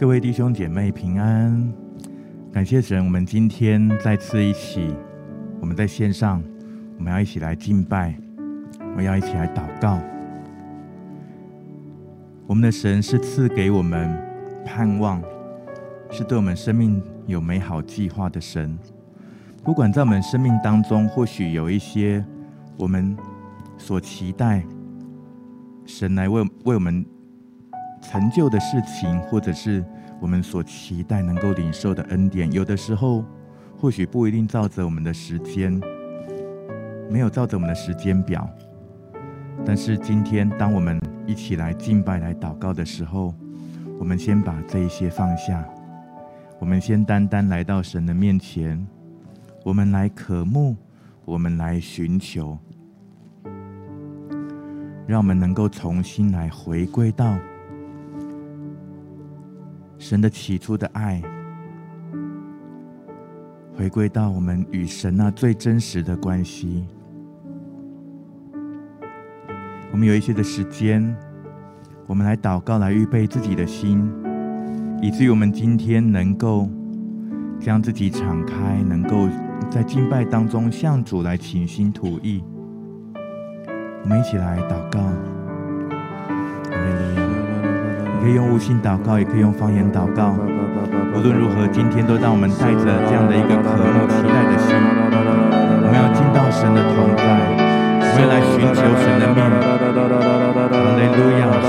[0.00, 1.74] 各位弟兄姐妹平安，
[2.50, 4.96] 感谢神，我们今天再次一起，
[5.60, 6.42] 我们在线上，
[6.96, 8.18] 我们要一起来敬拜，
[8.78, 10.00] 我们要一起来祷告。
[12.46, 14.18] 我们的神是赐给我们
[14.64, 15.22] 盼望，
[16.10, 18.78] 是对我们生命有美好计划的神。
[19.62, 22.24] 不管在我们生命当中，或许有一些
[22.78, 23.14] 我们
[23.76, 24.64] 所期待
[25.84, 27.04] 神来为为我们。
[28.10, 29.84] 成就的事情，或者是
[30.18, 33.24] 我们所期待能够领受的恩典，有的时候
[33.78, 35.80] 或许不一定照着我们的时间，
[37.08, 38.50] 没有照着我们的时间表。
[39.64, 43.32] 但是今天，当我们一起来敬拜、来祷告的时候，
[43.96, 45.64] 我们先把这一些放下，
[46.58, 48.84] 我们先单单来到神的面前，
[49.64, 50.74] 我们来渴慕，
[51.24, 52.58] 我们来寻求，
[55.06, 57.38] 让我们能够重新来回归到。
[60.00, 61.22] 神的起初的爱，
[63.76, 66.86] 回归到我们与神那最真实的关系。
[69.92, 71.14] 我们有一些的时间，
[72.06, 74.10] 我们来祷告，来预备自己的心，
[75.02, 76.66] 以至于我们今天能够
[77.60, 79.28] 将自己敞开，能够
[79.70, 82.42] 在敬拜当中向主来倾心吐意。
[84.02, 84.98] 我们一起来祷告。
[88.20, 90.36] 可以用悟性祷告，也可以用方言祷告。
[91.14, 97.24] 无论如何，今天都让我们带着这样的一个渴慕、期待的心，我们要进到神的同在，
[97.98, 100.29] 我们要来寻求神的面。
[101.20, 101.60] Hallelujah.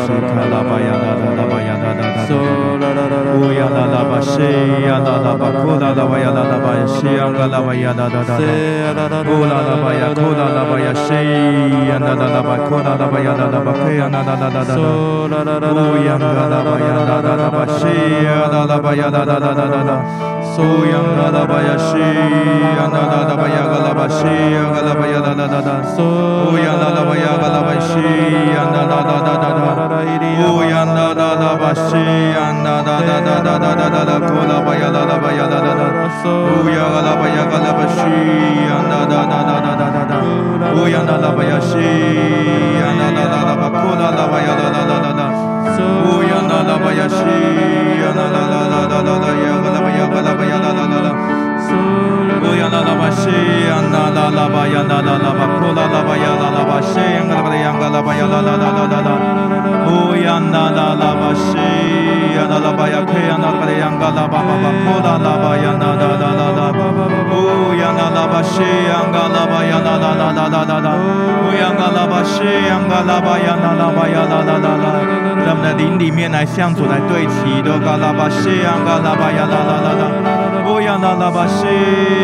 [20.61, 21.75] 利路亚，是他拉巴呀，
[22.91, 25.81] 拉拉拉巴呀，拉拉拉拉，
[26.45, 26.99] 乌呀拉拉
[27.61, 27.97] 巴，西
[28.51, 29.17] 呀拉拉巴，
[34.19, 35.17] 库拉拉巴呀，拉拉
[37.73, 38.05] 巴，西
[38.61, 40.15] 呀拉拉巴呀，拉拉拉，
[40.73, 41.71] 乌拉拉巴呀，库拉拉巴呀，西
[42.79, 45.31] 呀拉拉拉巴，库拉拉巴呀，拉拉巴，
[46.81, 49.70] 克呀拉拉拉拉
[54.31, 59.11] 啦啦啦巴呀啦啦啦巴，库啦啦巴呀啦啦巴西呀啦啦呀啦巴呀啦啦啦啦啦啦，
[59.87, 61.57] 乌呀啦啦啦巴西
[62.35, 66.71] 呀啦啦巴呀克呀啦啦呀啦啦巴巴巴，库啦啦巴呀啦啦啦啦啦，
[67.31, 70.87] 乌呀啦啦巴西呀啦啦巴呀啦啦啦啦啦啦啦，
[71.43, 74.85] 乌呀啦啦巴西呀啦啦巴呀啦啦巴呀啦啦啦啦。
[75.43, 80.03] 在我们的灵里面来向主来对齐，都嘎拉巴西呀嘎拉巴呀啦啦啦啦，
[80.50, 80.50] 乌
[80.91, 81.63] 呀啦啦巴西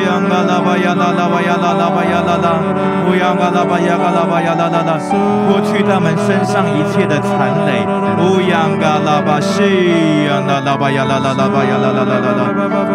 [0.04, 2.60] 呀嘎拉巴呀啦啦巴呀啦啦巴呀啦啦，
[3.08, 5.00] 乌呀嘎拉巴呀嘎拉巴呀啦啦啦，
[5.48, 7.88] 过去他们身上一切的残累，
[8.20, 12.44] 乌呀嘎拉巴西呀啦啦巴呀啦啦啦巴呀啦啦啦啦啦，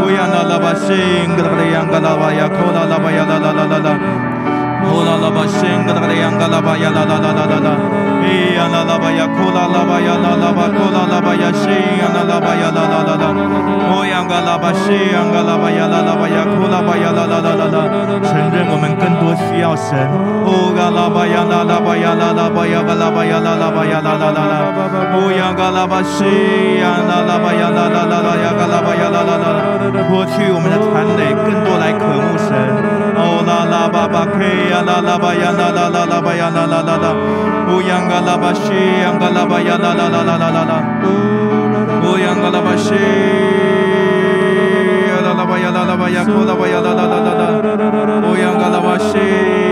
[0.04, 0.92] 乌呀啦啦巴西
[1.40, 3.96] 嘎拉巴呀嘎拉巴呀扣啦啦巴呀啦啦啦啦啦，
[4.92, 8.01] 乌啦啦巴西嘎拉巴呀嘎拉巴呀啦啦啦啦啦。
[8.56, 11.68] 呀啦啦吧呀，哭啦啦吧呀，啦啦吧，哭啦啦吧呀，西
[12.00, 13.24] 呀啦啦吧呀，啦啦啦啦，
[13.92, 17.76] 哦呀嘎啦吧，西呀嘎啦吧呀，啦啦吧呀，哭啦吧呀，啦啦啦啦啦，
[18.24, 19.92] 承认我们更多需要神，
[20.46, 24.54] 哦嘎啦吧呀，啦啦吧呀，啦啦吧呀，嘎啦吧呀，啦啦吧呀，啦啦啦啦，
[25.12, 26.24] 哦呀嘎啦吧，西
[26.80, 29.58] 呀啦啦吧呀，啦啦啦啦呀，嘎啦吧呀，啦啦啦啦，
[30.08, 32.52] 脱去我们的残累，更多来渴慕神，
[33.48, 36.48] la la ba ba ke ya la la ba ya la la la la ba ya
[36.56, 37.12] la la la la
[37.74, 40.62] u yang la ba shi yang la ba ya la la la la la la
[40.70, 40.78] la
[42.10, 43.04] u yang la ba shi
[45.24, 47.18] la la ba ya la la ba ya ko la ba ya la la la
[47.26, 47.48] la la
[48.30, 49.71] u yang la ba shi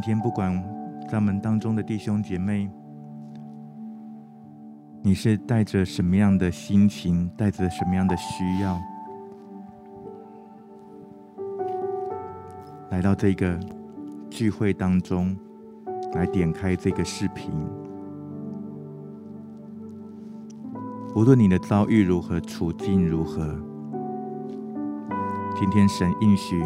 [0.00, 0.50] 今天不管
[1.10, 2.70] 咱们当中的弟兄姐妹，
[5.02, 8.80] 你是带着什么样的心情，带着什么样的需要，
[12.88, 13.60] 来到这个
[14.30, 15.36] 聚会当中，
[16.14, 17.52] 来点开这个视频。
[21.14, 23.54] 无论你的遭遇如何，处境如何，
[25.56, 26.58] 今天神应许，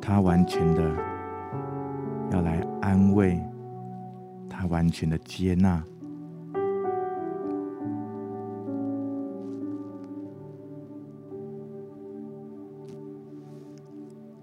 [0.00, 0.82] 他完全的
[2.32, 3.40] 要来安慰，
[4.48, 5.82] 他完全的接纳。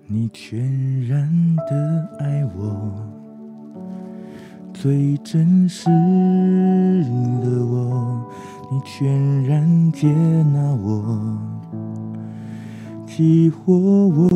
[0.09, 1.29] 你全然
[1.69, 2.93] 的爱我，
[4.73, 5.89] 最真实
[7.43, 8.25] 的我，
[8.71, 10.07] 你全然接
[10.53, 11.37] 纳我，
[13.05, 14.29] 激活我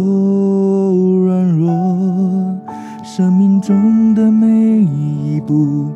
[3.62, 4.48] 中的每
[4.82, 5.92] 一步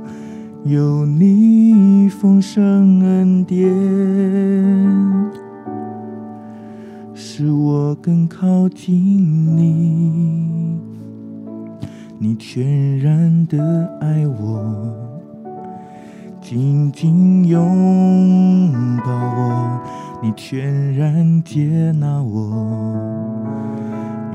[0.64, 3.68] 有你丰盛恩典。
[7.14, 10.78] 使我更靠近你，
[12.20, 14.94] 你全然的爱我，
[16.40, 19.82] 紧紧拥抱我，
[20.22, 23.04] 你全然接纳我，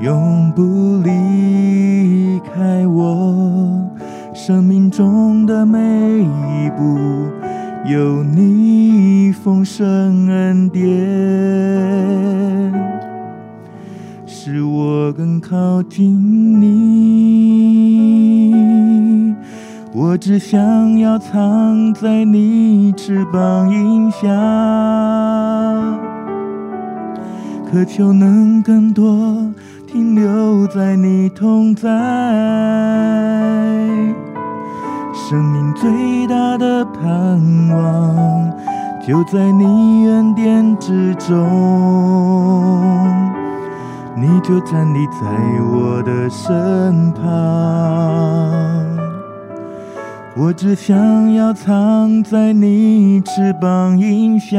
[0.01, 0.61] 永不
[1.03, 1.09] 离
[2.43, 3.89] 开我，
[4.33, 5.79] 生命中的每
[6.19, 6.97] 一步
[7.85, 10.81] 有你丰盛恩典。
[14.25, 16.65] 使我更靠近你，
[19.93, 24.27] 我只想要藏在你翅膀荫下，
[27.71, 29.53] 渴求能更多
[29.91, 31.89] 停留在你同在。
[35.13, 37.41] 生命最大的盼
[37.75, 38.49] 望，
[39.05, 41.35] 就在你恩典之中。
[44.15, 45.27] 你就站立在
[45.61, 47.21] 我的身旁，
[50.37, 54.57] 我只想要藏在你翅膀荫下，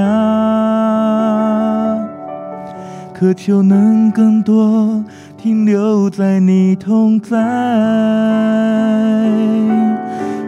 [3.15, 5.03] 渴求能更多
[5.43, 7.37] 停留在你同在。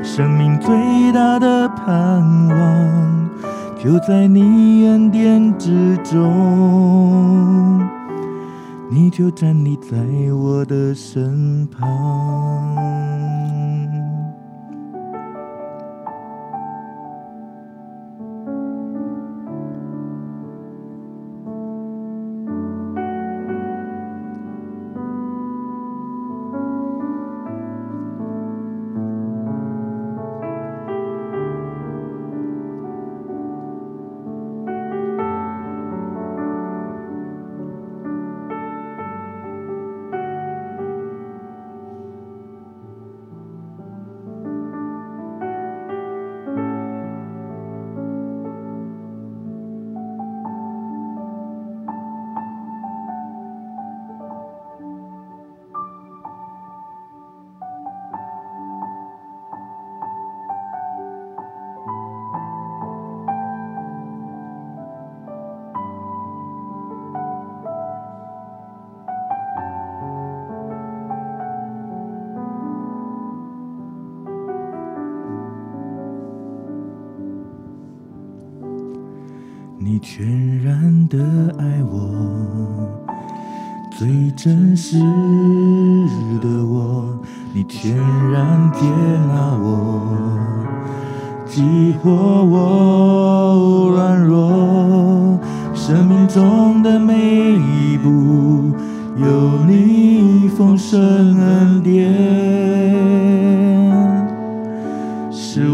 [0.05, 0.73] 生命最
[1.13, 3.29] 大的盼望，
[3.77, 7.83] 就在你恩典之中。
[8.89, 9.97] 你就站立在
[10.33, 11.91] 我的身旁。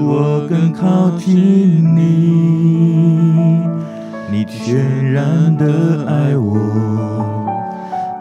[0.02, 3.61] 我更靠近你，
[4.30, 6.59] 你全然的爱我，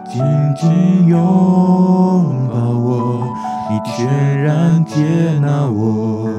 [0.05, 0.21] 紧
[0.55, 1.17] 紧拥
[2.51, 3.27] 抱我，
[3.69, 4.95] 你全然接
[5.41, 6.29] 纳我，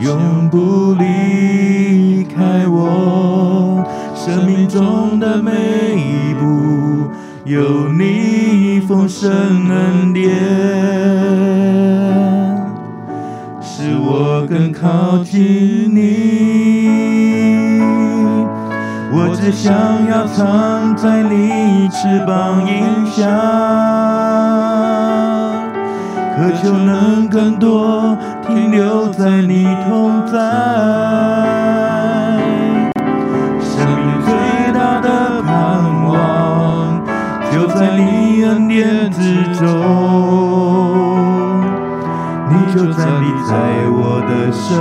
[0.00, 3.84] 永不离开我。
[4.14, 5.50] 生命中的每
[5.96, 7.10] 一步，
[7.44, 11.69] 有你丰盛恩典。
[14.50, 16.90] 更靠近你，
[19.12, 19.72] 我只想
[20.08, 23.22] 要藏在你翅膀荫下，
[26.36, 31.09] 渴求能更多停留在你同在。
[43.00, 43.54] 站立在
[43.88, 44.76] 我的身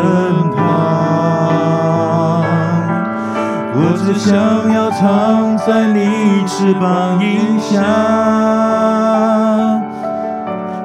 [0.52, 0.60] 旁，
[3.74, 4.30] 我只想
[4.74, 7.80] 要藏在你翅膀荫下，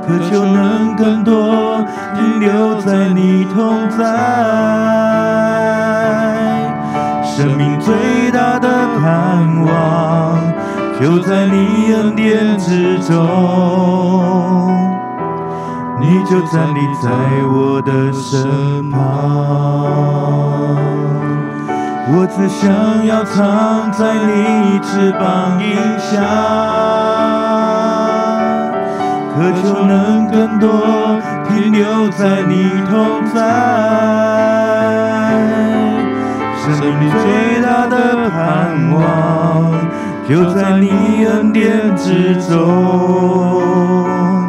[0.06, 4.04] 渴求能更多停留在你同在。
[7.24, 8.68] 生命最大的
[9.00, 10.38] 盼望，
[11.00, 14.73] 就在你恩典之中。
[16.06, 17.08] 你就站立在
[17.46, 19.00] 我的身旁，
[22.12, 26.20] 我只想要藏在你翅膀荫下，
[29.32, 30.68] 渴求能更多
[31.48, 32.52] 停留在你
[32.90, 33.40] 同在。
[36.60, 36.68] 生
[36.98, 39.00] 命最大的盼望，
[40.28, 44.43] 就在你恩典之中。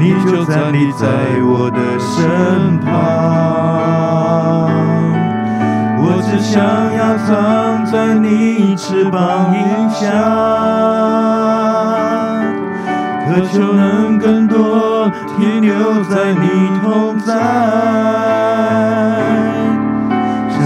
[0.00, 1.06] 你就站立在
[1.44, 2.88] 我的身旁，
[5.98, 6.56] 我只想
[6.94, 10.10] 要藏在你翅膀荫下，
[13.28, 16.46] 渴求能更多停留在你
[16.82, 17.34] 同在。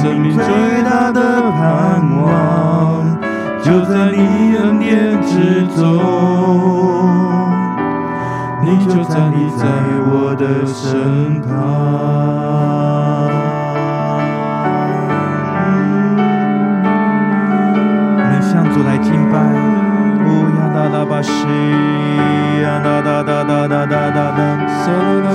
[0.01, 0.45] 生命最
[0.85, 1.61] 大的盼
[2.23, 3.19] 望，
[3.65, 7.24] 就在你恩典之中。
[8.65, 9.67] 你就站在
[10.09, 11.53] 我的身旁。
[18.17, 19.37] 我们向主来敬拜，
[20.25, 21.31] 呜呀哒哒吧西
[22.63, 24.39] 呀哒哒哒哒哒哒哒哒，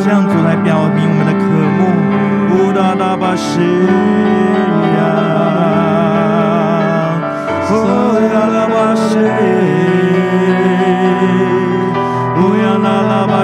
[0.04, 1.46] 向主来表明我们的渴
[1.78, 1.80] 慕，
[2.56, 3.62] 呜哒哒吧西
[4.98, 5.00] 呀，
[7.70, 7.74] 呜
[8.34, 9.69] 呀哒吧西。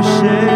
[0.06, 0.55] 谁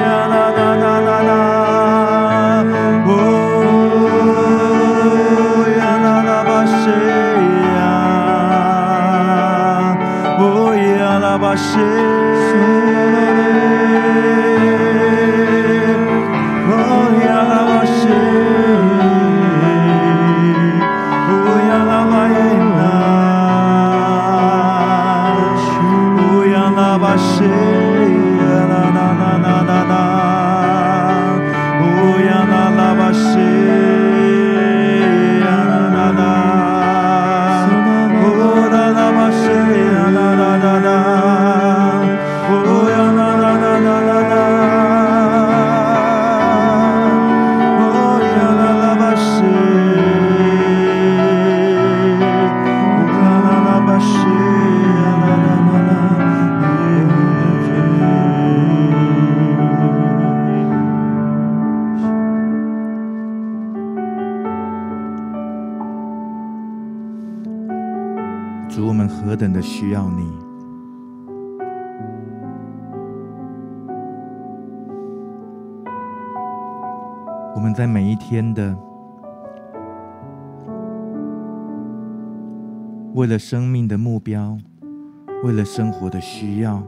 [78.30, 78.78] 天的
[83.16, 84.56] 为了生命的目标，
[85.44, 86.84] 为了生活的需要，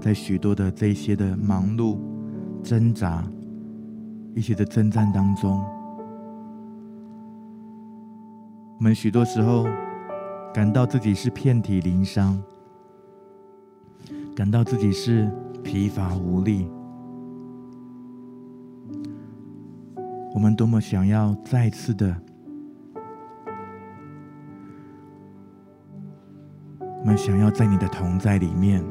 [0.00, 1.98] 在许多的这些的忙碌、
[2.62, 3.22] 挣扎、
[4.34, 5.62] 一些的征战当中，
[8.78, 9.66] 我们许多时候
[10.54, 12.42] 感到自己是遍体鳞伤，
[14.34, 15.30] 感到自己是
[15.62, 16.66] 疲乏无力。
[20.42, 22.16] 我们多么想要再次的，
[26.80, 28.82] 我们想要在你的同在里面，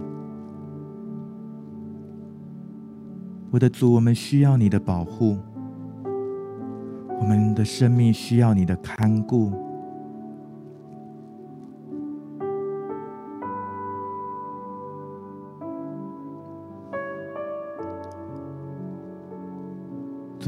[3.52, 5.38] 我的主，我们需要你的保护，
[7.20, 9.52] 我们的生命需要你的看顾。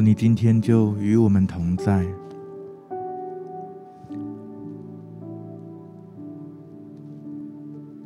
[0.06, 2.06] 你今天就与我们同在。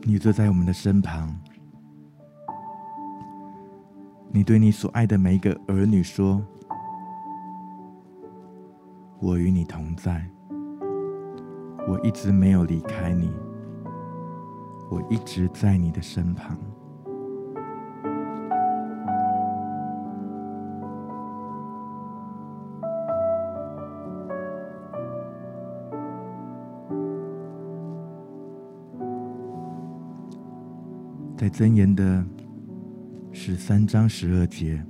[0.04, 1.36] 你坐在我们的身旁，
[4.30, 6.39] 你对你所爱的每一个儿女说
[9.20, 10.24] ：“我与你同在，
[11.88, 13.32] 我一直没有离开你，
[14.92, 16.56] 我一直在你的身旁。”
[31.48, 32.25] 在箴言的
[33.31, 34.83] 十三章十二节，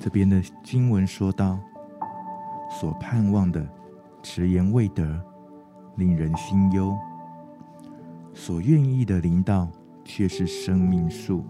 [0.00, 1.60] 这边的经文说道
[2.80, 3.68] ：“所盼望的
[4.22, 5.22] 迟延未得，
[5.96, 6.94] 令人心忧；
[8.32, 9.70] 所愿意的临到，
[10.02, 11.44] 却是生命树。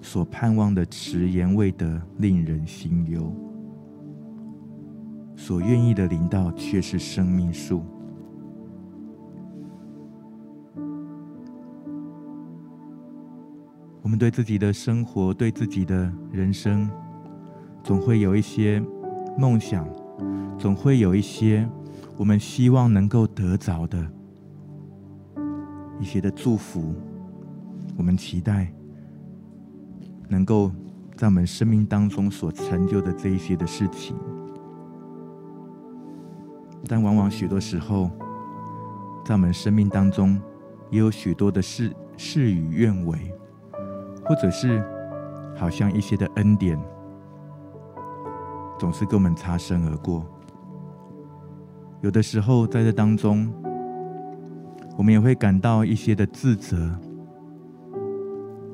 [0.00, 3.30] 所盼望的迟延未得，令人心忧；
[5.36, 7.84] 所愿意的临到，却是生命树。”
[14.10, 16.90] 我们对自己的生活、对自己的人生，
[17.84, 18.82] 总会有一些
[19.38, 19.88] 梦想，
[20.58, 21.64] 总会有一些
[22.16, 24.04] 我们希望能够得着的
[26.00, 26.92] 一些的祝福。
[27.96, 28.72] 我们期待
[30.28, 30.72] 能够
[31.16, 34.16] 在我们生命当中所成就的这一些的事情，
[36.88, 38.10] 但往往许多时候，
[39.24, 40.36] 在我们生命当中，
[40.90, 43.32] 也有许多的事事与愿违。
[44.30, 44.80] 或者是
[45.56, 46.78] 好像一些的恩典，
[48.78, 50.24] 总是跟我们擦身而过。
[52.00, 53.52] 有的时候在这当中，
[54.96, 56.96] 我们也会感到一些的自责，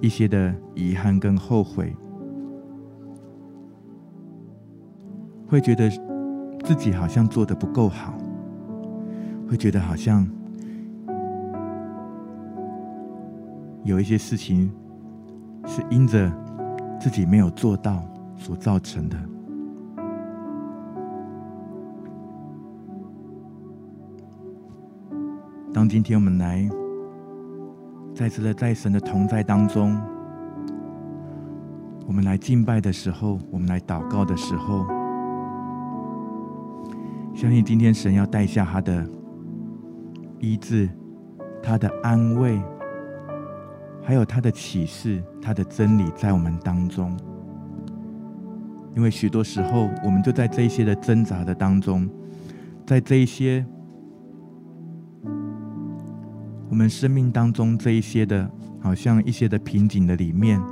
[0.02, 1.96] 一些的遗憾跟后悔，
[5.48, 5.88] 会觉得
[6.64, 8.12] 自己好像做的不够好，
[9.48, 10.28] 会觉得好像
[13.84, 14.70] 有一些事情。
[15.66, 16.32] 是因着
[16.98, 18.02] 自己没有做到
[18.36, 19.16] 所造成的。
[25.74, 26.66] 当今天我们来
[28.14, 30.00] 再次的在神的同在当中，
[32.06, 34.86] 我们来敬拜的时候，我们来祷告的时候，
[37.34, 39.06] 相信今天神要带下他的
[40.38, 40.88] 医治，
[41.62, 42.58] 他的安慰。
[44.06, 47.16] 还有他的启示，他的真理在我们当中。
[48.94, 52.08] 因为许多时候，我们就在这一些的挣扎的当中，
[52.86, 53.66] 在这一些
[56.70, 60.62] 我们生命当中这一些的，好像一些的瓶颈的里面，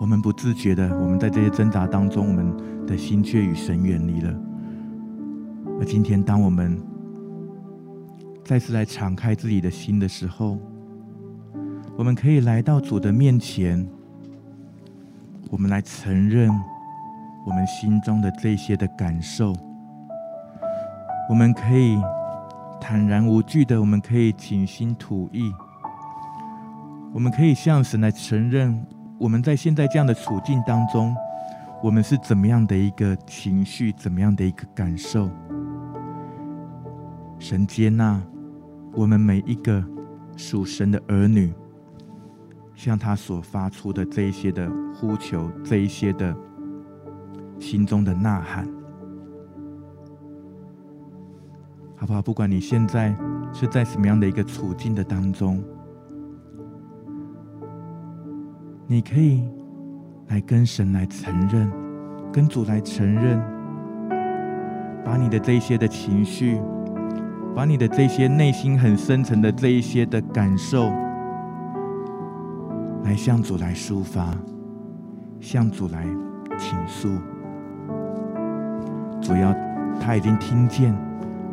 [0.00, 2.52] 我们不自觉的，我们在这些挣扎当中，我们
[2.84, 4.34] 的心却与神远离了。
[5.78, 6.82] 而今天，当我们
[8.44, 10.58] 再次来敞开自己的心的时候，
[11.96, 13.86] 我们可以来到主的面前，
[15.50, 16.50] 我们来承认
[17.46, 19.54] 我们心中的这些的感受。
[21.28, 21.96] 我们可以
[22.80, 25.52] 坦然无惧的，我们可以倾心吐意，
[27.12, 28.84] 我们可以向神来承认
[29.18, 31.14] 我们在现在这样的处境当中，
[31.82, 35.30] 我们是怎么样的一个情绪，怎么样的一个感受。
[37.38, 38.20] 神接纳
[38.94, 39.84] 我们每一个
[40.36, 41.52] 属神的儿女。
[42.74, 46.34] 向他所发出的这一些的呼求，这一些的
[47.58, 48.66] 心中的呐喊，
[51.96, 52.20] 好不好？
[52.20, 53.14] 不管你现在
[53.52, 55.62] 是在什么样的一个处境的当中，
[58.86, 59.44] 你可以
[60.28, 61.70] 来跟神来承认，
[62.32, 63.40] 跟主来承认，
[65.04, 66.60] 把你的这些的情绪，
[67.54, 70.90] 把你的这些内心很深层的这一些的感受。
[73.04, 74.34] 来向主来抒发，
[75.40, 76.04] 向主来
[76.58, 77.08] 倾诉。
[79.20, 79.54] 主要
[80.00, 80.94] 他已经听见，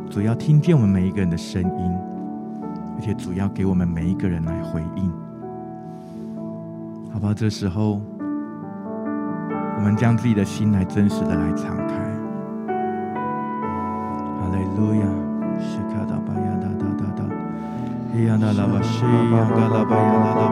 [0.09, 1.97] 主要听见我们每一个人的声音，
[2.95, 5.11] 而且主要给我们每一个人来回应，
[7.11, 7.33] 好不好？
[7.33, 8.01] 这时候，
[9.77, 11.95] 我们将自己的心来真实的来敞开。
[14.37, 15.05] 哈利路亚，
[15.59, 16.48] 西卡达巴亚，
[18.11, 20.49] 伊亚达拉巴西亚嘎拉巴亚达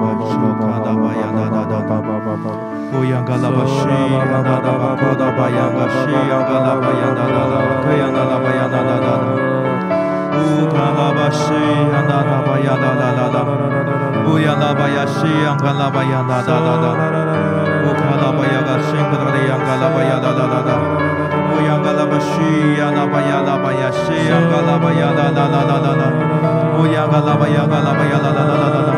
[26.78, 28.94] 乌雅嘎拉巴雅嘎拉巴雅啦啦啦啦啦啦，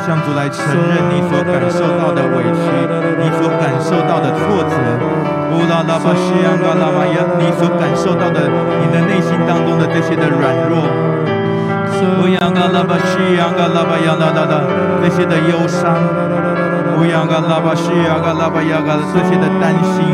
[0.00, 2.64] 向主来承认你所感受到的委屈，
[3.20, 4.74] 你所感受到的挫折，
[5.52, 8.40] 乌拉拉巴西雅嘎拉玛雅，你所感受到的，
[8.80, 10.80] 你的内心当中的这些的软弱，
[12.24, 14.64] 乌雅嘎拉巴西雅嘎拉巴雅啦啦啦，
[15.04, 15.92] 那些的忧伤，
[16.96, 20.08] 乌雅嘎拉巴西雅嘎拉巴雅嘎，这些的担心，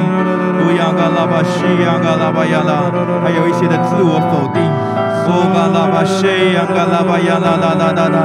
[0.67, 2.91] 乌雅嘎拉巴西雅嘎拉巴雅啦，
[3.23, 4.66] 还有一些的自我否定。
[5.27, 8.19] 乌嘎拉巴西昂嘎拉巴呀啦啦啦啦啦。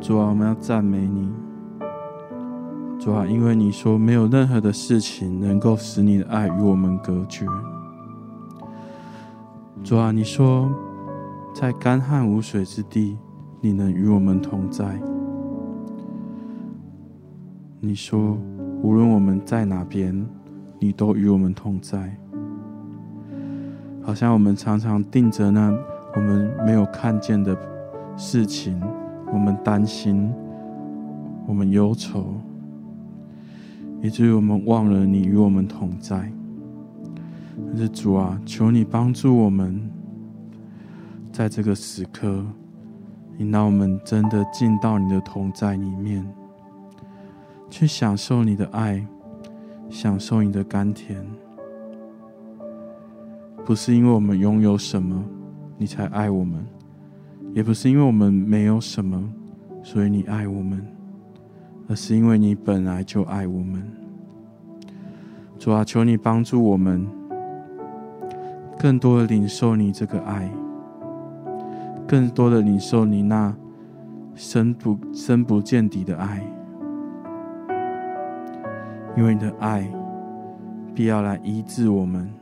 [0.00, 1.28] 主啊，我们要赞美你。
[3.00, 7.44] 主啊，因为你说没有任何的事情能够使你的爱与我们隔绝。
[9.82, 10.70] 主啊，你说。
[11.58, 13.16] 在干旱无水之地，
[13.62, 14.84] 你能与我们同在。
[17.80, 18.36] 你说，
[18.82, 20.26] 无论我们在哪边，
[20.78, 22.14] 你都与我们同在。
[24.02, 25.74] 好像我们常常盯着那
[26.14, 27.56] 我们没有看见的
[28.18, 28.78] 事情，
[29.32, 30.30] 我们担心，
[31.46, 32.34] 我们忧愁，
[34.02, 36.30] 以至于我们忘了你与我们同在。
[37.68, 39.95] 但是主啊，求你帮助我们。
[41.36, 42.42] 在这个时刻，
[43.36, 46.26] 引导我们真的进到你的同在里面，
[47.68, 49.06] 去享受你的爱，
[49.90, 51.22] 享受你的甘甜。
[53.66, 55.22] 不是因为我们拥有什么，
[55.76, 56.58] 你才爱我们；
[57.52, 59.30] 也不是因为我们没有什么，
[59.82, 60.82] 所以你爱我们，
[61.86, 63.86] 而是因为你本来就爱我们。
[65.58, 67.06] 主啊，求你帮助我们，
[68.78, 70.50] 更多的领受你这个爱。
[72.06, 73.52] 更多的领受你那
[74.34, 76.40] 深不深不见底的爱，
[79.16, 79.90] 因为你的爱
[80.94, 82.32] 必要来医治我们，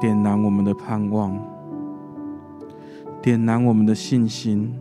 [0.00, 1.38] 点燃我们的盼望，
[3.20, 4.74] 点燃我们的信心。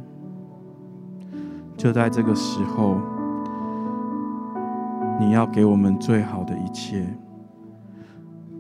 [1.76, 2.98] 就在这个时候，
[5.20, 7.06] 你要给我们最好的一切。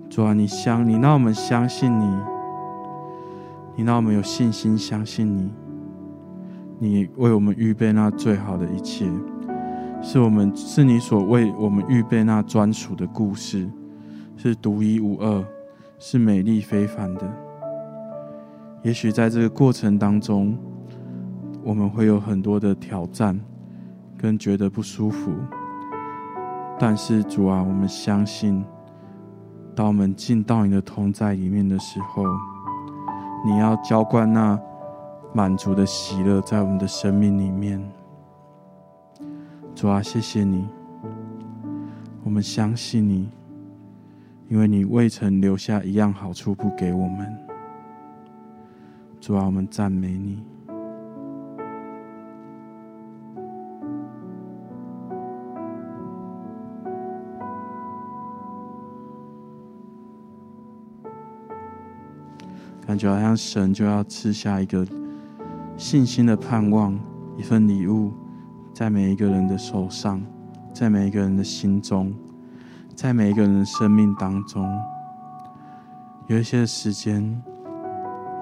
[0.10, 2.37] 主啊，你相你让我们相信你。
[3.78, 5.52] 你让我们有信心相信你，
[6.80, 9.06] 你为我们预备那最好的一切，
[10.02, 13.70] 是我们是你所为我们预备那专属的故事，
[14.36, 15.46] 是独一无二，
[16.00, 17.32] 是美丽非凡的。
[18.82, 20.58] 也许在这个过程当中，
[21.63, 23.40] 我们会有很多的挑战，
[24.18, 25.32] 跟觉得不舒服，
[26.80, 28.66] 但是主啊，我们相信，
[29.76, 32.24] 当我们进到你的同在里面的时候。
[33.45, 34.60] 你要浇灌那
[35.34, 37.82] 满足的喜乐在我们的生命里面，
[39.76, 40.67] 主啊，谢谢你，
[42.23, 43.30] 我们相信你，
[44.50, 47.38] 因为你未曾留下一样好处不给我们。
[49.19, 50.43] 主啊，我们赞美你。
[62.88, 64.88] 感觉好像神就要赐下一个
[65.76, 66.97] 信心的盼望，
[67.36, 68.13] 一份礼物，
[68.73, 70.21] 在每一个人的手上，
[70.73, 72.13] 在每一个人的心中，
[72.95, 74.65] 在每一个人的生命当中，
[76.28, 77.21] 有一些时间，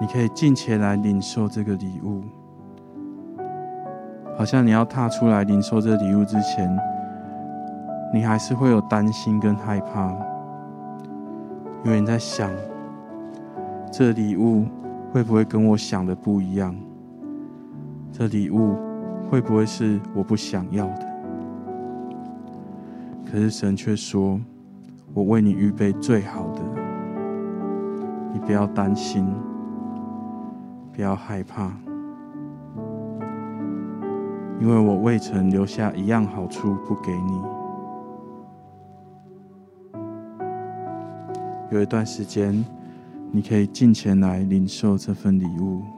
[0.00, 2.22] 你可以尽情来领受这个礼物。
[4.38, 6.72] 好像你要踏出来领受这礼物之前，
[8.14, 10.16] 你还是会有担心跟害怕，
[11.84, 12.48] 因为你在想。
[13.90, 14.66] 这礼物
[15.10, 16.74] 会不会跟我想的不一样？
[18.12, 18.76] 这礼物
[19.30, 21.06] 会不会是我不想要的？
[23.24, 24.40] 可是神却说
[25.14, 26.62] ：“我为你预备最好的，
[28.32, 29.26] 你不要担心，
[30.92, 31.70] 不要害怕，
[34.60, 37.42] 因为我未曾留下一样好处不给你。”
[41.72, 42.64] 有一段时间。
[43.36, 45.95] 你可以尽前来领受这份礼物。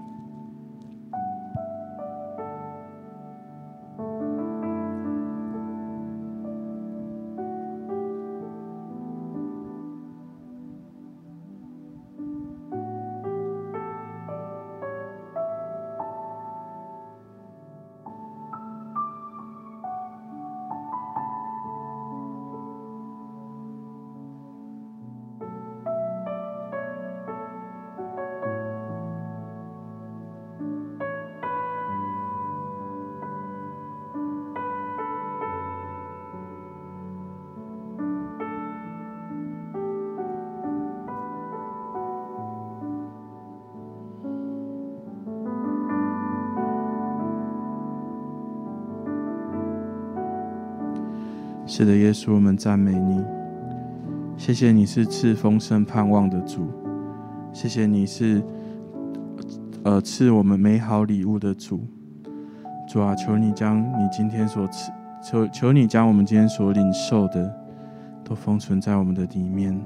[51.78, 53.24] 是的，耶稣，我们赞美你。
[54.36, 56.66] 谢谢你是赐丰盛盼望的主，
[57.52, 58.42] 谢谢你是
[59.84, 61.86] 呃赐我们美好礼物的主。
[62.88, 64.90] 主啊，求你将你今天所赐，
[65.22, 67.48] 求求你将我们今天所领受的
[68.24, 69.80] 都封存在我们的里面，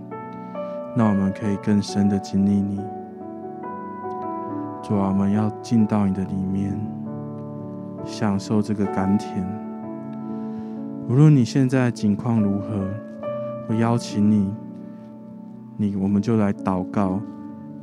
[0.97, 2.81] 那我们可以更深的经历你。
[4.83, 6.75] 主啊，我们要进到你的里面，
[8.07, 9.62] 享受这个甘甜。
[11.13, 12.69] 无论你现在境况如何，
[13.69, 14.51] 我邀请你，
[15.77, 17.21] 你我们就来祷告，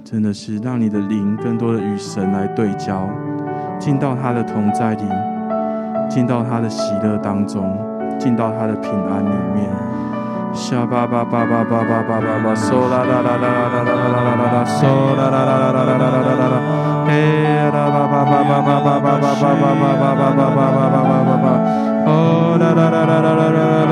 [0.03, 3.07] 真的是让你的灵更多的与神来对焦，
[3.77, 5.03] 进到他的同在里，
[6.09, 7.77] 进到他的喜乐当中，
[8.17, 9.69] 进到他的平安里面。
[10.51, 17.11] 沙巴巴巴巴巴巴巴巴巴，嗦啦啦啦啦啦啦啦啦啦啦啦，嗦啦啦啦啦啦啦啦啦啦啦，嘿
[17.69, 21.45] 啦巴巴巴巴巴巴巴巴巴巴巴巴巴巴巴巴巴巴。
[22.11, 22.11] 哦
[22.57, 23.88] da da da da da da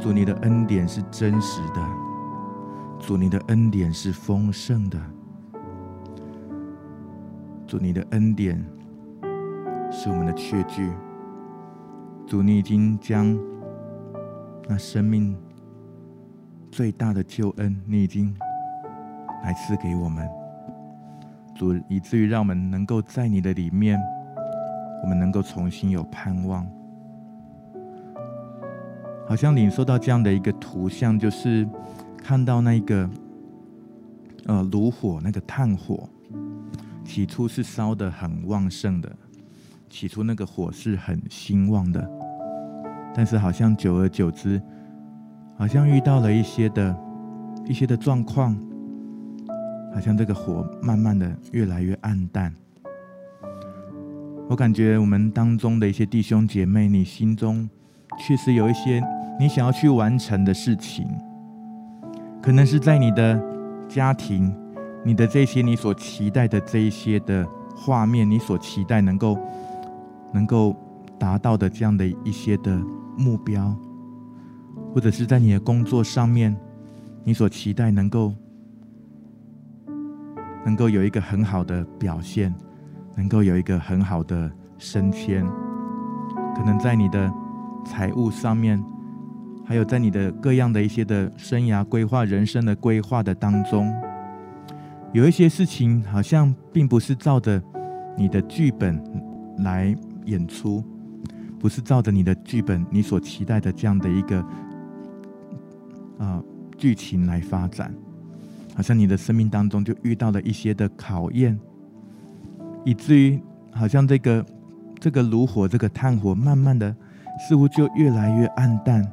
[0.00, 1.84] 主，你的恩典是真实的，
[3.00, 4.98] 主，你的恩典是丰盛的，
[7.66, 8.64] 主，你的恩典
[9.90, 10.88] 是我们的确据，
[12.26, 13.36] 主，你已经将
[14.68, 15.36] 那生命
[16.70, 18.32] 最大的救恩，你已经
[19.42, 20.28] 来赐给我们，
[21.56, 24.00] 主，以至于让我们能够在你的里面，
[25.02, 26.64] 我们能够重新有盼望，
[29.28, 31.68] 好像领受到这样的一个图像，就是
[32.16, 33.08] 看到那个
[34.46, 36.08] 呃炉火那个炭火，
[37.04, 39.16] 起初是烧得很旺盛的，
[39.90, 42.10] 起初那个火是很兴旺的，
[43.14, 44.60] 但是好像久而久之，
[45.58, 46.96] 好像遇到了一些的
[47.66, 48.56] 一些的状况，
[49.92, 52.54] 好像这个火慢慢的越来越暗淡。
[54.48, 57.68] 我感觉我们当中的一些弟兄姐妹，你心中
[58.18, 59.02] 确实有一些
[59.38, 61.06] 你想要去完成的事情，
[62.42, 63.40] 可能是在你的
[63.88, 64.54] 家庭、
[65.04, 67.46] 你的这些你所期待的这一些的
[67.76, 69.38] 画面，你所期待能够
[70.32, 70.74] 能够
[71.18, 72.76] 达到的这样的一些的
[73.16, 73.74] 目标，
[74.92, 76.56] 或者是在你的工作上面，
[77.24, 78.32] 你所期待能够
[80.64, 82.54] 能够有一个很好的表现。
[83.16, 84.48] 能够有一个很好的
[84.78, 85.44] 升迁，
[86.54, 87.28] 可能在你的
[87.84, 88.80] 财务上面，
[89.68, 93.94] 还有在你的各样的一些的生涯规划、人生的规划的当中，
[95.12, 97.62] 有一些事情好像并不是照着
[98.16, 98.98] 你的剧本
[99.58, 100.82] 来演出，
[101.60, 104.42] 不是照着你的剧本、你所期待的这样的一个
[106.16, 106.42] 啊
[106.78, 107.94] 剧情来发展，
[108.74, 111.60] 好像你的生命当中就遇到了一些的考验。
[112.86, 113.38] 以至于
[113.70, 114.46] 好像这个
[114.98, 116.96] 这个炉火，这个炭火，慢慢的
[117.46, 119.06] 似乎就越来越暗淡。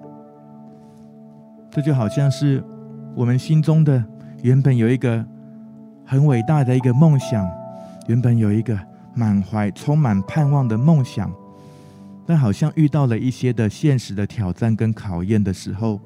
[1.76, 2.64] 这就好像是
[3.14, 4.02] 我们心中的
[4.44, 5.22] 原本有一个
[6.06, 7.46] 很伟大的一个梦想，
[8.08, 8.80] 原本有一个
[9.14, 11.30] 满怀充满盼望的梦想，
[12.26, 16.00] 但好像遇到了一些的现实的挑战跟考验的时候，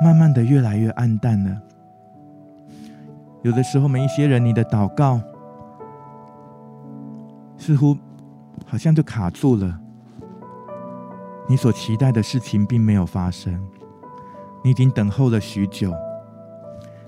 [0.00, 1.60] 慢慢的越来越暗淡了。
[3.42, 5.20] 有的时候，我们一些人，你的祷告。
[7.58, 7.96] 似乎
[8.64, 9.80] 好像就卡住了，
[11.48, 13.60] 你所期待的事情并没有发生，
[14.64, 15.92] 你已经等候了许久。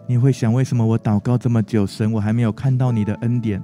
[0.06, 3.62] 你会想：为什么我祷告这么久，神我还没有看到你的恩典？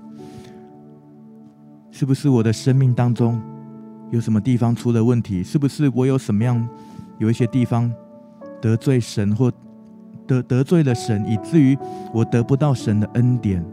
[1.90, 3.40] 是不是我的生命当中
[4.11, 5.42] 有什么地方出了问题？
[5.42, 6.68] 是不是我有什么样
[7.18, 7.92] 有一些地方
[8.61, 9.53] 得罪神，或
[10.27, 11.79] 得得罪了神，以至于
[12.12, 13.64] 我得不到神的恩典？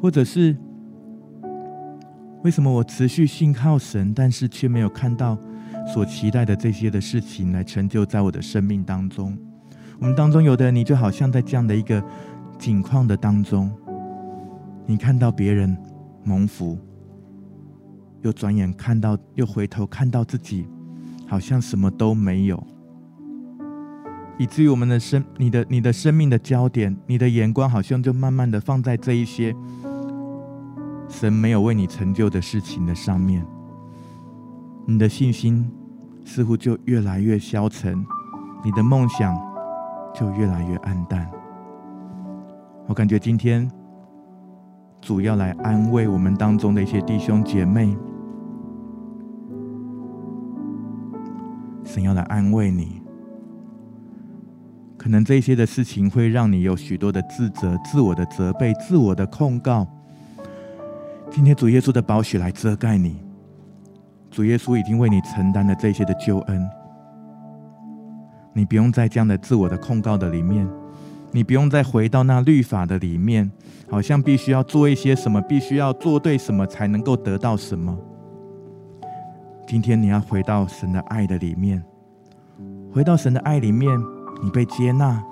[0.00, 0.56] 或者是？
[2.42, 5.36] 为什么我持续信靠神，但是却没有看到
[5.86, 9.36] 所期待的这些的事情来成就在我的生命当中？
[9.98, 12.02] 我们当中有的，你就好像在这样的一个
[12.58, 13.72] 境况的当中，
[14.84, 15.76] 你看到别人
[16.24, 16.78] 蒙福，
[18.22, 20.66] 又转眼看到，又回头看到自己，
[21.26, 22.62] 好像什么都没有，
[24.38, 29.54] 以至于我们的生，你的你的生命的焦点，你的眼光，好像就慢慢的放在这一些。
[31.08, 33.46] 神没有为你成就的事情的上面，
[34.88, 35.68] 你的信心
[36.24, 38.06] 似乎就越来越消沉，
[38.64, 39.36] 你的梦想
[40.14, 41.28] 就越来越暗淡。
[42.86, 43.68] 我感觉今天
[45.00, 47.96] 主要来安慰我们当中的一些弟兄姐妹，
[51.84, 53.02] 神要来安慰你。
[54.96, 59.84] 可能这些的事情会让你有许多的自责、自我的责备、自我的控告。
[61.28, 63.20] 今天主耶稣的宝血来遮盖你，
[64.30, 66.68] 主耶稣已经为你承担了这些的救恩，
[68.52, 70.68] 你不用在这样的自我的控告的里面，
[71.32, 73.50] 你不用再回到那律法的里面，
[73.90, 77.96] 好像必须要做一些什么，必须要做对什么才能够得到什么。
[79.66, 81.82] 今天你要回到神的爱的里面，
[82.92, 83.98] 回到神的爱里面，
[84.42, 85.22] 你被接纳；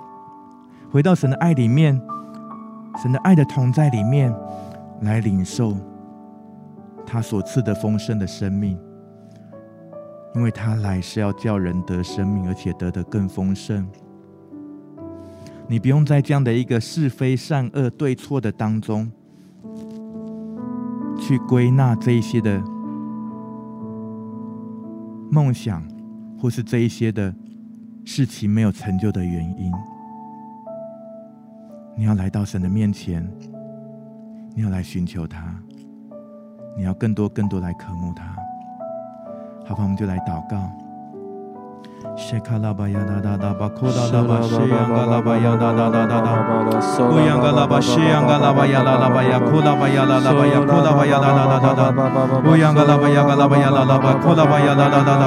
[0.91, 1.99] 回到神的爱里面，
[3.01, 4.33] 神的爱的同在里面，
[5.01, 5.75] 来领受。
[7.05, 8.77] 他所赐的丰盛的生命，
[10.35, 13.87] 因为他来是要叫人得生命，而且得的更丰盛。
[15.67, 19.09] 你不用在这样的一个是非善恶对错的当中，
[21.17, 22.61] 去归纳这一些的
[25.31, 25.81] 梦想，
[26.37, 27.33] 或是这一些的
[28.03, 29.71] 事情没有成就的原因。
[31.97, 33.25] 你要来到神的面前，
[34.53, 35.55] 你要来寻求他。
[36.77, 38.35] 你要更多、更多来渴慕他，
[39.67, 39.83] 好吧？
[39.83, 40.57] 我们就来祷告。
[42.15, 46.29] 谢卡拉巴呀哒哒哒巴，库哒哒巴，谢扬嘎拉巴呀哒哒哒哒哒，
[47.09, 51.91] 库扬嘎拉巴，谢扬嘎拉巴呀啦啦巴呀，库拉巴呀啦啦巴呀，库拉巴呀啦啦啦啦啦，
[52.45, 55.25] 库扬嘎拉巴呀嘎拉巴呀啦啦巴，库拉巴呀啦啦啦啦，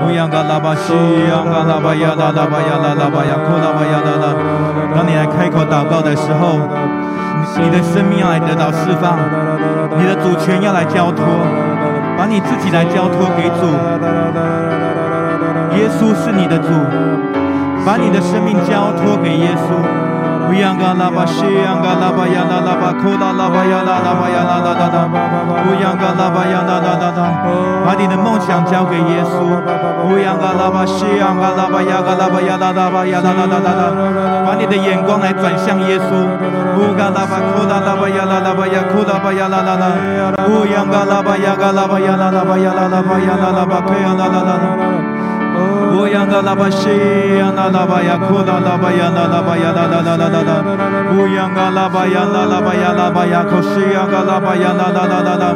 [0.00, 0.94] 库扬嘎拉巴，谢
[1.28, 4.32] 扬嘎拉巴呀啦啦巴呀啦啦巴呀，库拉巴呀啦啦。
[4.94, 6.56] 当你来开口祷告的时候，
[7.60, 9.18] 你的生命要来得到释放，
[9.98, 11.26] 你的主权要来交托，
[12.20, 13.64] 把你自己来交托给主。
[15.78, 16.68] 耶稣是你的主，
[17.82, 19.99] 把你的生命交托给耶稣。
[20.50, 25.06] 乌央嘎拉巴西央嘎拉巴呀啦啦巴库拉拉巴呀啦啦巴呀啦啦啦啦，
[25.62, 27.22] 乌央嘎拉巴呀啦啦啦啦，
[27.86, 29.46] 把你的梦想交给耶稣。
[30.10, 36.10] 乌央嘎拉巴西央嘎拉巴呀嘎拉巴呀啦啦巴呀啦啦啦啦啦，把你的眼光来转向耶稣。
[36.18, 39.86] 乌嘎拉巴库拉拉巴呀啦啦巴呀库拉巴呀啦啦啦，
[40.50, 45.19] 乌央嘎拉巴呀嘎拉巴呀啦啦巴呀啦啦巴呀啦啦巴可呀啦啦啦。
[45.92, 46.88] 乌央嘎拉巴西
[47.38, 50.64] 呀那拉巴雅库拉拉巴呀那拉巴雅啦啦啦啦啦啦，
[51.14, 55.54] 乌央嘎拉巴呀那拉巴雅拉巴雅库西呀嘎拉巴呀啦啦啦啦啦，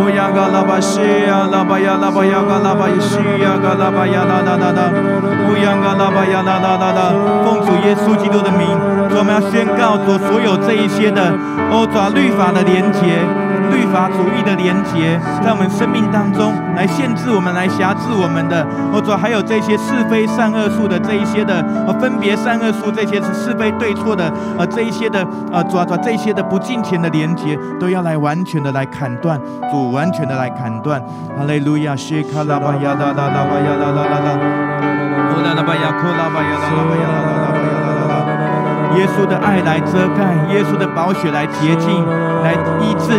[0.00, 4.90] 乌央嘎拉巴西呀拉巴雅拉巴雅嘎拉巴西呀嘎拉巴雅啦啦啦啦，
[5.48, 7.12] 乌央嘎拉巴呀啦啦啦啦，
[7.44, 8.68] 奉主耶稣基督的名，
[9.16, 11.32] 我们要宣告主所有这一些的
[11.70, 13.47] 欧爪律法的连结。
[13.78, 18.66] 律法主义的连结，在我们生命当中来限制我们，来辖制我们的。
[18.92, 29.38] 或者还有这些是非善恶树的这一些的，呃，分别善恶树这些是是非对错的，呃，这一些的，呃，主啊，主这些的不敬虔的连结，都要来完全的来砍断，
[29.70, 31.00] 主完全的来砍断。
[31.38, 34.28] 哈利路亚，谢卡拉巴亚拉拉拉巴亚拉拉拉拉，
[35.30, 37.37] 呼拉拉巴亚库拉巴亚拉拉巴亚拉拉。
[38.96, 42.04] 耶稣的爱来遮盖，耶稣的宝血来洁净，
[42.42, 43.12] 来医治。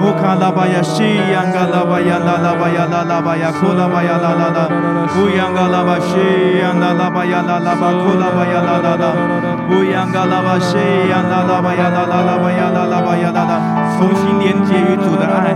[0.00, 1.02] 乌卡拉巴呀西
[1.32, 4.68] 央嘎拉巴呀拉拉巴呀拉拉巴呀库拉巴呀拉拉拉。
[5.16, 9.45] 乌央嘎拉巴西央拉拉巴呀拉拉巴库拉巴呀拉拉拉。
[9.70, 10.76] 乌央嘎拉巴西
[11.10, 13.52] 呀啦啦巴呀啦啦啦巴呀啦啦巴呀啦啦。
[13.98, 15.54] 重新连接与主的爱。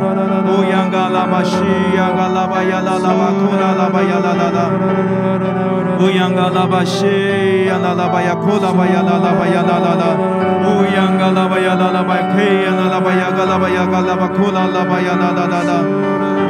[0.51, 1.57] 乌央嘎拉巴西
[1.97, 4.59] 呀嘎拉巴呀啦啦巴库拉拉巴呀啦啦啦。
[6.01, 9.63] 乌央嘎拉巴西呀啦啦巴呀库拉巴呀啦啦巴呀。
[9.63, 10.05] 啦啦啦，
[10.67, 15.73] 乌央嘎拉巴呀啦啦巴呀，嘿呀啦啦巴呀嘎拉巴呀嘎拉巴库啦啦巴呀啦啦啦啦，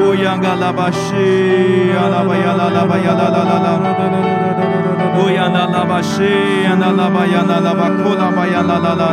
[0.00, 4.79] 乌央嘎拉巴西呀啦巴呀啦啦巴呀啦啦啦啦。
[5.16, 6.22] 乌央那拉巴西
[6.64, 9.04] 呀那拉巴呀那拉巴库拉巴呀啦啦啦，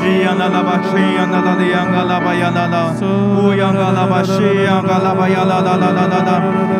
[0.00, 2.94] 伊呀那拉巴西呀那拉的呀嘎拉巴呀啦啦，
[3.42, 4.32] 乌央嘎拉巴西
[4.64, 6.30] 呀嘎拉巴呀啦啦啦啦啦啦，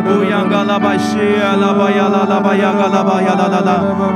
[0.09, 3.71] 乌央嘎拉巴西呀拉巴呀啦啦巴呀嘎拉巴呀啦啦啦。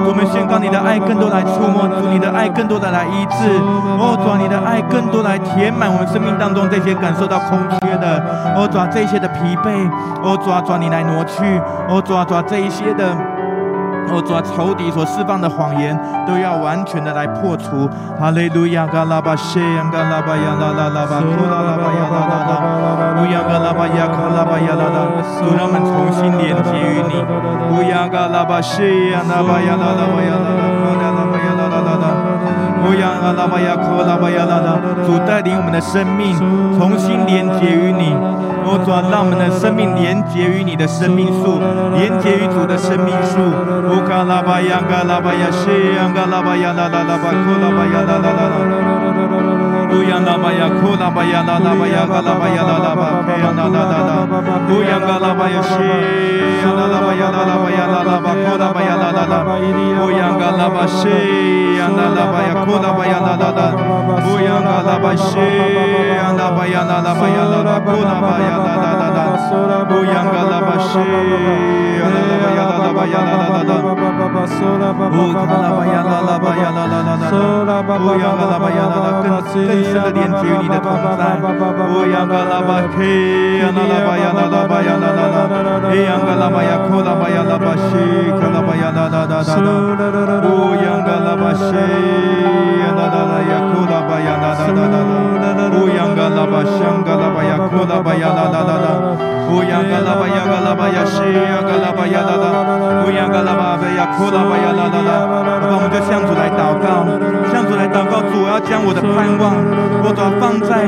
[0.06, 3.58] 我们宣告你的爱更多来触摸，你的爱更多的来医治，
[3.98, 8.22] 哦，主你的爱更多来填满我们生命当中这些感受到空缺的，
[8.56, 9.90] 哦，主这些的疲惫，
[10.22, 13.04] 哦，主主你来挪去，哦，主主这一些的。
[14.10, 17.88] 哦，主啊，仇敌所释放的谎言都要完全的来破除。
[18.18, 24.98] 哈利路亚，嘎拉巴谢，嘎拉巴呀，拉拉拉巴，库拉拉巴呀，拉拉拉，乌央嘎拉巴呀，卡拉巴呀，拉拉，
[25.40, 27.12] 主让我们重新连接于你。
[27.74, 30.63] 乌央嘎拉巴谢，拉巴呀，拉拉巴呀，拉
[35.06, 36.36] 主带领我们的生命
[36.78, 38.14] 重新连接于你。
[38.64, 41.60] 哦，主啊，让我们的生命连结于你的生命树，
[41.92, 43.36] 连结于主的生命树。
[43.92, 48.56] 乌卡拉巴呀，嘎拉巴呀，西呀，嘎拉巴呀，啦啦拉巴，库拉巴呀，啦啦啦啦。
[49.92, 54.24] 乌呀拉巴呀，库拉巴呀，啦拉巴呀，嘎拉巴呀，啦啦巴，嘿呀，啦啦啦啦。
[54.72, 55.76] 乌呀嘎拉巴呀，西
[56.64, 59.44] 呀，啦啦巴呀，啦啦巴呀，啦啦巴，库拉巴呀，啦啦啦。
[60.00, 61.04] 乌呀嘎拉巴西
[61.84, 63.60] 呀，啦啦巴呀，库拉巴呀，啦啦啦。
[64.24, 68.56] 乌呀嘎拉巴西呀，啦巴呀，啦啦巴呀，啦啦，库拉巴呀。
[68.58, 69.20] 啦啦啦啦，
[74.44, 80.86] 乌央嘎拉巴西，啦啦巴呀啦啦巴呀啦啦啦啦，乌卡拉巴呀啦啦巴呀啦啦啦啦，乌央嘎拉巴呀啦啦，更更深的连接于你的同
[81.16, 81.40] 在，
[81.88, 83.00] 乌央嘎拉巴嘿
[83.58, 87.96] 呀啦啦巴呀啦啦巴呀啦啦啦，乌央嘎拉巴呀库拉巴呀啦巴西，
[88.38, 89.56] 卡拉巴呀啦啦啦啦啦，
[90.44, 93.73] 乌央嘎拉巴西呀啦啦啦呀库拉
[94.14, 98.46] 巴呀啦啦啦啦，乌央嘎拉巴香嘎拉巴呀库拉巴呀啦。
[98.46, 98.86] 啦啦啦，
[99.50, 102.46] 乌央嘎拉巴呀嘎拉巴呀西呀嘎拉巴呀啦啦，
[103.02, 105.10] 乌央嘎拉巴呀库拉巴呀啦啦啦，
[105.66, 107.02] 我们就向主来祷告，
[107.50, 109.58] 向主来祷告，主要将我的盼望，
[110.06, 110.86] 我主要放在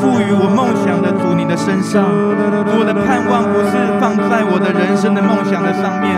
[0.00, 6.16] 赋予我梦想的主你的身上，我的盼望不是放在我的人生的梦想的上面，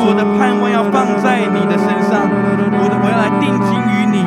[0.00, 4.24] 我的盼望要放在你的身上，我的我要来定睛于，你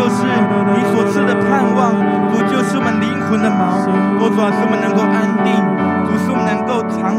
[0.00, 1.92] 就是你所赐的盼望，
[2.32, 3.84] 主就是我们灵魂的锚，
[4.16, 4.88] 我主要是我们能。
[4.96, 5.52] 够安定，
[6.08, 7.12] 主是我们能够常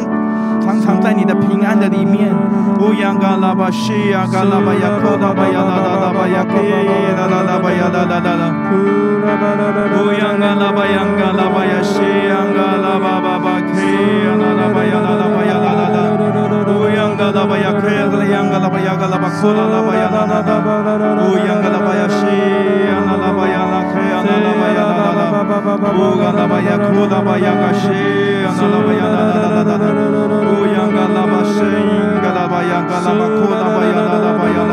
[0.60, 2.34] 常常在你的平安的里面。
[2.80, 8.50] 乌央嘎拉巴西呀，嘎拉巴呀，库拉巴呀，拉拉拉巴呀，库，拉拉拉巴呀，拉拉拉拉。
[10.02, 13.78] 乌央嘎拉巴呀，嘎拉巴呀，西呀，嘎拉巴巴巴，嘿，
[14.42, 15.41] 拉拉巴呀，拉拉巴呀，拉拉拉。
[17.22, 20.58] 乌央嘎拉巴呀，嘿，拉央嘎拉巴呀，嘎拉巴库拉拉巴呀，拉拉拉。
[21.22, 25.30] 乌央嘎拉巴呀，西呀，拉拉巴呀，拉嘿，拉拉巴呀，拉拉拉。
[25.94, 27.54] 乌嘎拉巴呀，库拉巴呀。
[27.78, 27.94] 西
[28.42, 31.62] 呀，那拉巴呀，那那那那那，乌央嘎拉巴西，
[32.24, 34.66] 嘎拉巴呀，嘎拉巴库拉巴呀拉拉巴呀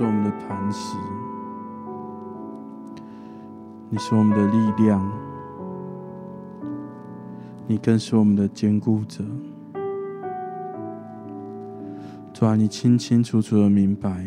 [0.00, 0.96] 是我们的磐石，
[3.90, 5.06] 你是我们的力量，
[7.66, 9.22] 你更是我们的坚固者。
[12.32, 14.24] 主啊，你清清楚楚的明白，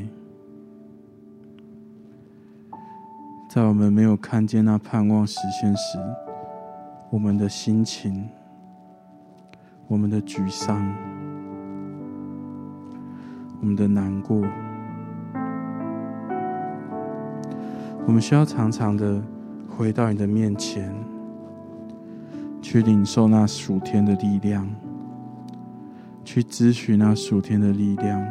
[3.50, 5.98] 在我们没有看见那盼望实现时，
[7.10, 8.30] 我们的心情，
[9.88, 10.94] 我们的沮丧，
[13.60, 14.40] 我们的难过。
[18.06, 19.22] 我们需要常常的
[19.68, 20.94] 回到你的面前，
[22.62, 24.70] 去领受那属天的力量，
[26.24, 28.22] 去咨询那属天的力量，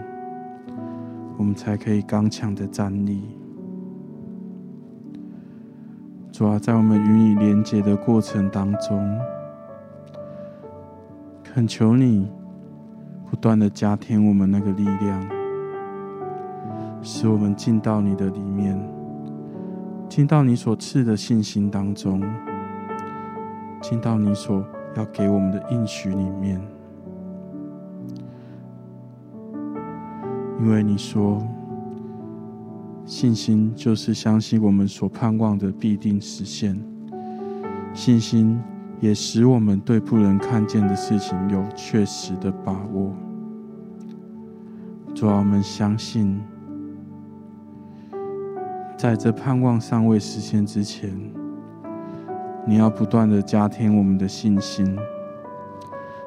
[1.39, 3.23] 我们才可以刚强的站立。
[6.31, 9.19] 主啊，在我们与你连结的过程当中，
[11.43, 12.31] 恳求你
[13.31, 15.29] 不断的加添我们那个力量，
[17.01, 18.92] 使我们进到你的里面。
[20.15, 22.23] 进到你所赐的信心当中，
[23.81, 24.63] 进到你所
[24.95, 26.61] 要给我们的应许里面，
[30.61, 31.43] 因为你说，
[33.07, 36.79] 信心就是相信我们所盼望的必定实现，
[37.95, 38.61] 信心
[39.01, 43.11] 也使我们对不能看见的事情有确实的把握。
[45.15, 46.39] 主啊，我们相信。
[49.03, 51.11] 在这盼望尚未实现之前，
[52.65, 54.97] 你要不断的加添我们的信心。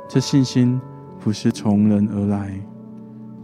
[0.10, 0.78] 这信心
[1.18, 2.52] 不是从人而来，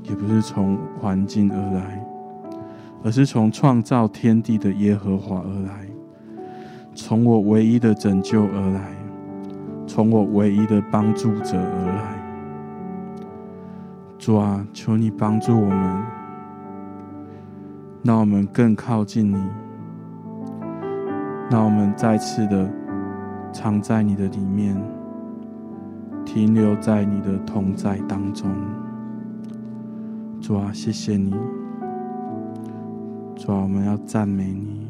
[0.04, 2.06] 也不是从环境而来，
[3.06, 5.88] 而是从创造天地的耶和华而来，
[6.94, 8.92] 从我唯一的拯救而来，
[9.88, 13.26] 从我唯一的帮助者而来。
[14.20, 16.21] 主啊，求你帮助我们。
[18.04, 19.38] 让我们更靠近你，
[21.52, 22.68] 让我们再次的
[23.54, 24.76] 藏在你的里面，
[26.26, 28.50] 停留在你的同在当中。
[30.42, 31.32] 主啊，谢谢你，
[33.36, 34.81] 主啊，我们要赞美你。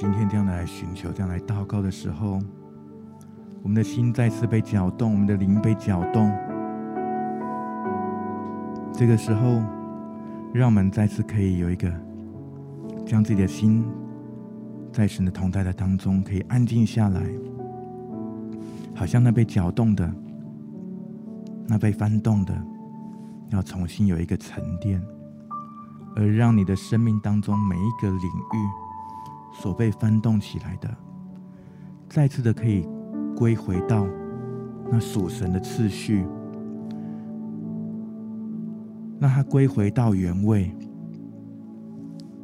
[0.00, 2.38] 今天这样来寻求，这样来祷告的时候，
[3.62, 6.34] 我们的心再次被搅动，我们的灵被搅动。
[8.94, 9.62] 这个时候，
[10.54, 11.92] 让我们再次可以有一个
[13.04, 13.84] 将自己的心
[14.90, 17.22] 在神的同在的当中，可以安静下来，
[18.94, 20.10] 好像那被搅动的、
[21.68, 22.58] 那被翻动的，
[23.50, 24.98] 要重新有一个沉淀，
[26.16, 28.79] 而让你的生命当中每一个领域。
[29.52, 30.88] 所被翻动起来的，
[32.08, 32.88] 再次的可以
[33.36, 34.06] 归回到
[34.90, 36.26] 那属神的次序，
[39.18, 40.74] 让它归回到原位，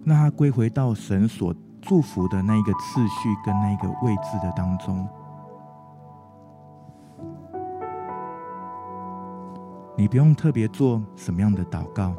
[0.05, 5.09] 让它归回到神所祝福的那一个次序跟那个位置的当中。
[9.97, 12.15] 你不用特别做什么样的祷告，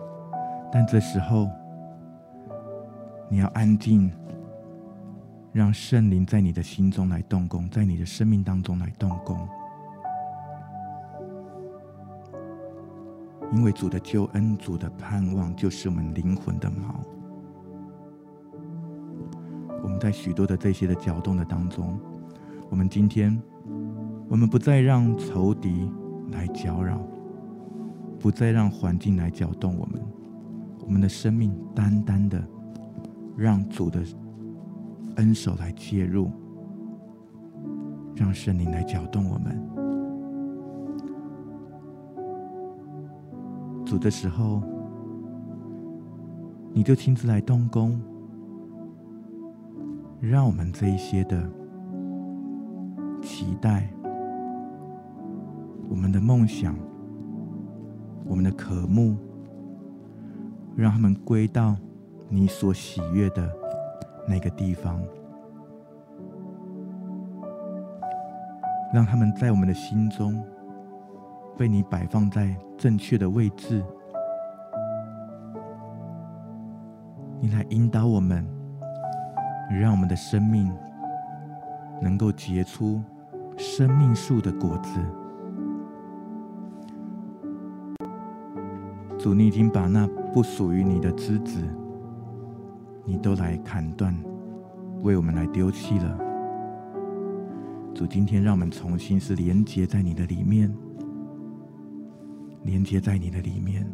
[0.72, 1.48] 但这时候
[3.30, 4.12] 你要安静。
[5.54, 9.48] 让圣灵在你的心中来动工，在你的生命当中来动工，
[13.54, 16.94] 因为主的救恩、主的盼望，就是我们灵魂的锚。
[19.82, 22.00] 我们在许多的这些的搅动的当中，
[22.70, 23.42] 我们今天，
[24.30, 25.90] 我们不再让仇敌
[26.32, 27.02] 来搅扰，
[28.20, 30.02] 不再让环境来搅动我们，
[30.86, 32.48] 我们的生命单单的
[33.36, 34.04] 让主的。
[35.18, 36.32] 恩手来介入，
[38.16, 39.62] 让圣灵来搅动我们。
[43.86, 44.62] 主的时候，
[46.74, 48.00] 你就亲自来动工，
[50.20, 51.50] 让我们这一些的
[53.22, 53.90] 期待、
[55.90, 56.76] 我们的梦想、
[58.26, 59.16] 我们的渴慕、
[60.76, 61.76] 让他们归到
[62.30, 63.50] 你所喜悦的
[64.28, 65.02] 那个地方，
[68.94, 70.44] 让他们在我们的心中
[71.58, 73.84] 被你摆放在正确的位置。
[77.40, 78.46] 你来引导我们，
[79.80, 80.70] 让我们的生命
[82.02, 83.02] 能够结出
[83.56, 85.00] 生命树的果子。
[89.18, 91.64] 主，你已经把那不属于你的枝子，
[93.08, 94.14] 你都来砍断，
[95.02, 96.20] 为我们来丢弃了。
[97.96, 100.72] 主，今天让我们重新是连接在你的里面，
[102.64, 103.90] 连接在你的里面。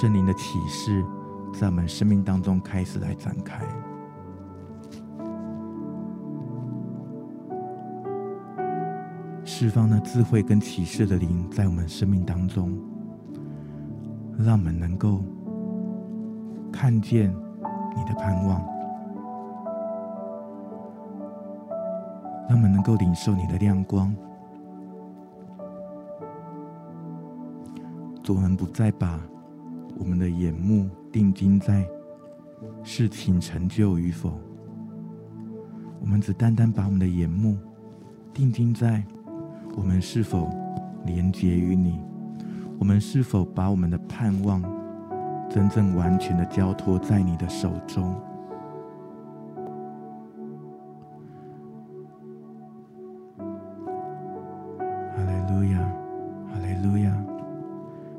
[0.00, 1.04] 圣灵的启示
[1.52, 3.66] 在我们生命当中开始来展开，
[9.44, 12.78] 释放那智慧跟启示的灵在我们生命当中，
[14.38, 15.20] 让我们能够
[16.72, 17.34] 看见
[17.96, 18.64] 你的盼望，
[22.48, 24.14] 让我们能够领受你的亮光，
[28.22, 29.18] 主，我们不再把。
[29.98, 31.86] 我们的眼目定睛在
[32.82, 34.32] 事情成就与否，
[36.00, 37.58] 我们只单单把我们的眼目
[38.32, 39.02] 定睛在
[39.76, 40.48] 我们是否
[41.04, 42.00] 连结于你，
[42.78, 44.62] 我们是否把我们的盼望
[45.50, 48.14] 真正完全的交托在你的手中。
[55.14, 55.78] 哈利路亚，
[56.52, 57.24] 哈利路亚，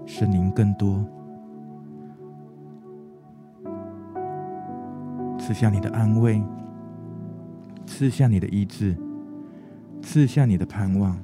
[0.06, 1.06] 圣灵更多。
[5.50, 6.40] 赐下你的安慰，
[7.88, 8.96] 赐下你的医治，
[10.00, 11.18] 赐下你的盼望。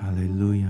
[0.00, 0.68] 哈利路亚！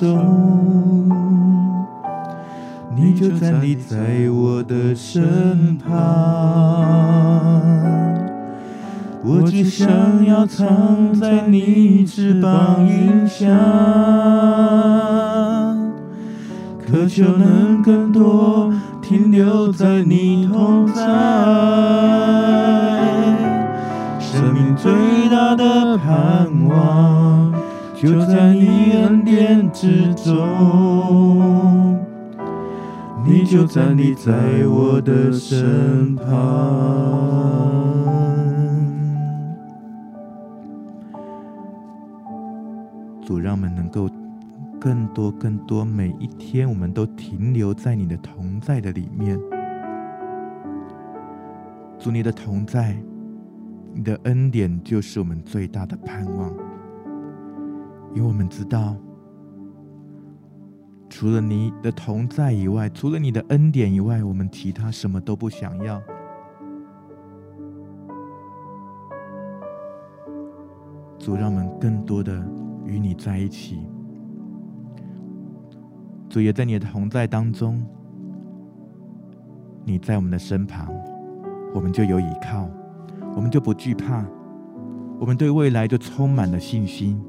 [0.00, 1.08] 中，
[2.96, 5.92] 你就站立在我的身旁，
[9.24, 13.46] 我只想要藏在你翅膀荫下，
[16.86, 20.14] 渴求能更多停留在你
[29.84, 32.00] 之中。
[33.26, 34.32] 你就站立在
[34.66, 36.24] 我的身旁，
[43.22, 44.08] 主，让我们能够
[44.80, 49.38] 更多、更多，每一天我们都停留在你的同在的里面。
[51.98, 52.96] 主，你的同在，
[53.92, 56.50] 你的恩典就是我们最大的盼望，
[58.14, 58.96] 因为我们知道。
[61.14, 66.02] 除了你的同在以外，除了你的恩典以外，我们其他什么都不想要。
[71.16, 72.44] 主，让我们更多的
[72.84, 73.78] 与你在一起。
[76.28, 77.80] 主，也在你的同在当中，
[79.84, 80.92] 你在我们的身旁，
[81.72, 82.68] 我们就有依靠，
[83.36, 84.26] 我们就不惧怕，
[85.20, 87.22] 我们对未来就充满了信心。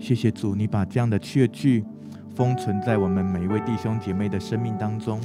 [0.00, 1.84] 谢谢主，你把这样的确据。
[2.34, 5.20] 封存在我们每一位弟兄姐妹的生命当中，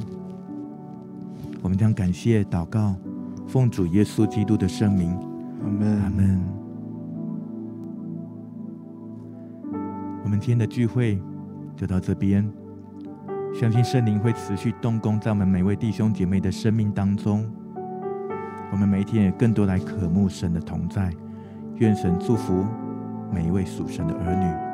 [1.62, 2.96] 我们将感谢祷告，
[3.46, 5.16] 奉主耶稣基督的圣名，
[5.62, 6.40] 阿门，阿门。
[10.24, 11.20] 我们今天的聚会
[11.76, 12.50] 就到这边，
[13.54, 17.48] 相信圣灵会持续动工在我们每位弟兄姐妹的生命当中，
[18.72, 21.12] 我们每一天也更多来渴慕神的同在，
[21.76, 22.64] 愿神祝福
[23.32, 24.73] 每一位属神的儿女。